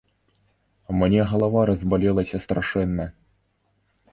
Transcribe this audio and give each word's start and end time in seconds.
Мне 1.01 1.19
галава 1.33 1.65
разбалелася 1.71 2.37
страшэнна. 2.45 3.05